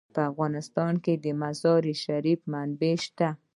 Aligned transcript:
په 0.15 0.21
افغانستان 0.31 0.93
کې 1.03 1.13
د 1.23 1.25
مزارشریف 1.41 2.39
منابع 2.51 2.95
شته. 3.05 3.29